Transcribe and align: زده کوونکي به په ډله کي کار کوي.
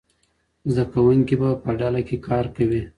زده 0.71 0.85
کوونکي 0.93 1.35
به 1.41 1.49
په 1.63 1.71
ډله 1.79 2.01
کي 2.07 2.17
کار 2.27 2.45
کوي. 2.55 2.81